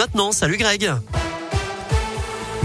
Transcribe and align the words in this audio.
maintenant. 0.00 0.32
Salut 0.32 0.56
Greg. 0.56 0.90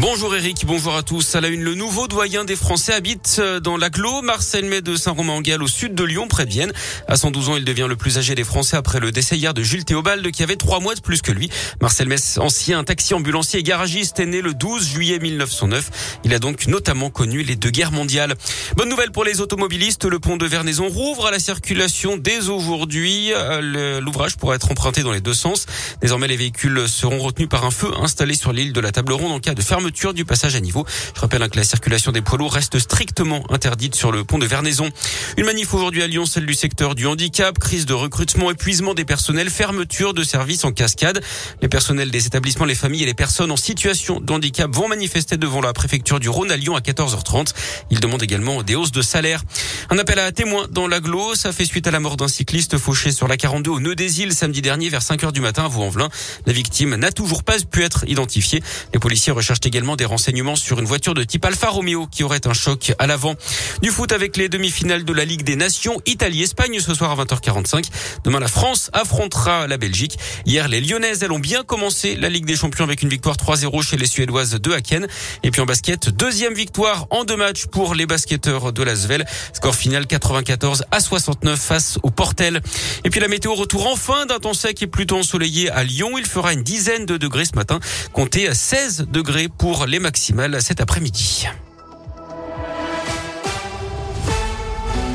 Bonjour 0.07 0.35
Eric, 0.35 0.65
bonjour 0.67 0.96
à 0.96 1.01
tous. 1.01 1.33
À 1.33 1.42
la 1.42 1.47
une, 1.47 1.63
le 1.63 1.74
nouveau 1.74 2.08
doyen 2.08 2.46
des 2.46 2.55
Français 2.55 2.93
habite 2.93 3.38
euh, 3.40 3.59
dans 3.59 3.75
l'aglo. 3.75 4.21
Marcel 4.21 4.66
May 4.66 4.83
de 4.83 4.96
Saint-Romain-en-Galles 4.96 5.64
au 5.64 5.67
sud 5.67 5.96
de 5.96 6.03
Lyon, 6.03 6.28
près 6.28 6.46
de 6.46 6.51
Vienne. 6.51 6.71
À 7.08 7.16
112 7.16 7.50
ans, 7.50 7.55
il 7.55 7.66
devient 7.66 7.87
le 7.89 7.96
plus 7.96 8.20
âgé 8.20 8.36
des 8.36 8.44
Français 8.44 8.78
après 8.78 9.00
le 9.00 9.12
décès 9.12 9.36
hier 9.36 9.55
de 9.55 9.64
Jules 9.64 9.84
Théobald 9.84 10.30
qui 10.30 10.44
avait 10.44 10.57
trois 10.57 10.80
mois 10.80 10.94
de 10.94 11.02
plus 11.02 11.23
que 11.23 11.32
lui. 11.32 11.50
Marcel 11.82 12.07
Mess, 12.07 12.38
ancien 12.38 12.84
taxi 12.84 13.16
ambulancier 13.16 13.62
et 13.62 13.64
garagiste, 13.64 14.20
est 14.20 14.28
né 14.28 14.41
le 14.41 14.54
12 14.54 14.88
juillet 14.88 15.18
1909. 15.18 16.20
Il 16.24 16.36
a 16.36 16.40
donc 16.40 16.68
notamment 16.68 17.10
connu 17.10 17.42
les 17.42 17.56
deux 17.56 17.72
guerres 17.72 17.92
mondiales. 17.92 18.36
Bonne 18.78 18.90
nouvelle 18.90 19.12
pour 19.12 19.24
les 19.24 19.42
automobilistes, 19.42 20.06
le 20.06 20.20
pont 20.20 20.38
de 20.38 20.46
Vernaison 20.46 20.88
rouvre 20.88 21.26
à 21.26 21.32
la 21.32 21.40
circulation 21.40 22.16
dès 22.16 22.50
aujourd'hui. 22.50 23.34
Euh, 23.34 24.00
l'ouvrage 24.02 24.38
pourra 24.38 24.54
être 24.54 24.70
emprunté 24.70 25.02
dans 25.02 25.14
les 25.14 25.22
deux 25.22 25.34
sens. 25.34 25.66
Désormais, 26.00 26.28
les 26.28 26.38
véhicules 26.38 26.88
seront 26.88 27.18
retenus 27.18 27.50
par 27.50 27.66
un 27.66 27.72
feu 27.72 27.90
installé 28.00 28.36
sur 28.36 28.54
l'île 28.54 28.72
de 28.72 28.80
la 28.80 28.92
Table 28.92 29.14
Ronde 29.14 29.32
en 29.32 29.39
cas 29.39 29.56
de 29.56 29.61
fermeture 29.64 29.95
du 30.14 30.26
passage 30.26 30.56
à 30.56 30.60
niveau. 30.60 30.86
Je 31.16 31.22
rappelle 31.22 31.42
hein, 31.42 31.48
que 31.48 31.58
la 31.58 31.64
circulation 31.64 32.12
des 32.12 32.22
poids 32.22 32.38
lourds 32.38 32.54
reste 32.54 32.80
strictement 32.80 33.44
interdite 33.49 33.95
sur 33.95 34.12
le 34.12 34.26
pont 34.26 34.38
de 34.38 34.45
Vernaison. 34.45 34.90
Une 35.38 35.45
manif 35.45 35.73
aujourd'hui 35.73 36.04
à 36.04 36.08
Lyon, 36.08 36.26
celle 36.26 36.45
du 36.45 36.54
secteur 36.54 36.95
du 36.95 37.08
handicap, 37.08 37.58
crise 37.58 37.85
de 37.85 37.94
recrutement, 37.94 38.52
épuisement 38.52 38.94
des 38.94 39.05
personnels, 39.05 39.49
fermeture 39.49 40.13
de 40.13 40.23
services 40.23 40.66
en 40.66 40.73
cascade. 40.73 41.23
Les 41.62 41.70
personnels 41.70 42.12
des 42.12 42.27
établissements, 42.27 42.66
les 42.66 42.76
familles 42.76 43.04
et 43.04 43.05
les 43.05 43.13
personnes 43.13 43.52
en 43.52 43.58
situation 43.58 44.20
de 44.20 44.34
handicap 44.34 44.70
vont 44.76 44.90
manifester 44.90 45.38
devant 45.38 45.62
la 45.62 45.71
préfecture 45.71 46.20
du 46.20 46.27
Rhône 46.27 46.52
à 46.52 46.57
Lyon 46.57 46.76
à 46.76 46.82
14h30. 46.82 47.54
Ils 47.90 48.02
demandent 48.02 48.23
également 48.23 48.63
des 48.63 48.76
hausses 48.76 48.91
de 48.91 49.02
salaire. 49.02 49.43
Un 49.91 49.99
appel 49.99 50.17
à 50.17 50.31
témoins 50.31 50.66
dans 50.71 50.88
l'agglo, 50.88 51.35
ça 51.35 51.52
fait 51.52 51.66
suite 51.66 51.85
à 51.85 51.91
la 51.91 51.99
mort 51.99 52.17
d'un 52.17 52.27
cycliste 52.27 52.80
fauché 52.80 53.12
sur 53.12 53.27
la 53.27 53.38
42 53.38 53.70
au 53.70 53.80
nœud 53.80 53.95
des 53.95 54.21
îles 54.21 54.34
samedi 54.34 54.63
dernier 54.63 54.89
vers 54.89 55.02
5h 55.02 55.31
du 55.31 55.41
matin 55.41 55.66
à 55.66 55.67
Vaux-en-Velin. 55.67 56.09
La 56.48 56.53
victime 56.53 56.95
n'a 56.95 57.12
toujours 57.12 57.43
pas 57.43 57.57
pu 57.59 57.84
être 57.84 58.03
identifiée. 58.07 58.63
Les 58.93 58.99
policiers 58.99 59.31
recherchent 59.31 59.59
également 59.63 59.76
également 59.76 59.98
des 59.98 60.05
renseignements 60.05 60.55
sur 60.55 60.79
une 60.79 60.85
voiture 60.85 61.13
de 61.13 61.26
type 61.26 61.43
Alfa 61.43 61.68
Romeo 61.68 62.07
qui 62.07 62.24
aurait 62.24 62.48
un 62.48 62.54
choc 62.54 62.93
à 62.98 63.07
l'avant. 63.07 63.35
Du 63.82 63.90
foot 63.90 64.14
avec 64.14 64.38
les 64.38 64.48
demi-finales 64.48 65.04
de 65.04 65.12
la 65.12 65.26
Ligue 65.26 65.44
des 65.44 65.58
Nations, 65.58 66.02
Italie-Espagne 66.06 66.80
ce 66.80 66.94
soir 66.94 67.12
à 67.12 67.22
20h45. 67.22 67.90
Demain, 68.24 68.40
la 68.40 68.48
France 68.48 68.90
affrontera 68.94 69.68
la 69.68 69.76
Belgique. 69.76 70.18
Hier, 70.46 70.70
les 70.70 70.80
Lyonnaises, 70.80 71.24
elles 71.24 71.31
ont 71.34 71.40
bien 71.40 71.64
commencé 71.64 72.16
la 72.16 72.30
Ligue 72.30 72.46
des 72.46 72.56
Champions 72.56 72.86
avec 72.86 73.02
une 73.02 73.09
victoire 73.09 73.36
3-0 73.36 73.81
chez 73.84 73.98
les 73.98 74.06
Suédoises 74.06 74.52
de 74.52 74.72
Haken. 74.72 75.08
Et 75.44 75.52
puis 75.52 75.59
en 75.59 75.66
basket, 75.66 76.08
deuxième 76.08 76.54
victoire 76.54 77.08
en 77.09 77.26
deux 77.26 77.36
matchs 77.36 77.66
pour 77.66 77.96
les 77.96 78.06
basketteurs 78.06 78.72
de 78.72 78.81
Lasvel. 78.81 79.26
Score 79.52 79.75
final 79.76 80.08
94 80.08 80.86
à 80.92 81.00
69 81.00 81.59
face 81.59 82.00
au 82.04 82.09
Portel. 82.09 82.62
Et 83.04 83.09
puis 83.09 83.20
la 83.20 83.28
météo 83.28 83.54
retour 83.54 83.88
enfin 83.88 84.26
d'un 84.26 84.40
temps 84.40 84.54
sec 84.54 84.81
et 84.81 84.88
plutôt 84.88 85.18
ensoleillé 85.18 85.70
à 85.70 85.84
Lyon. 85.84 86.18
Il 86.18 86.26
fera 86.26 86.54
une 86.54 86.64
dizaine 86.64 87.06
de 87.06 87.18
degrés 87.18 87.45
ce 87.45 87.56
matin. 87.56 87.80
Comptez 88.14 88.48
à 88.48 88.53
16 88.53 89.08
degrés 89.12 89.48
pour 89.48 89.86
les 89.86 90.00
maximales 90.00 90.62
cet 90.62 90.81
après-midi. 90.81 91.48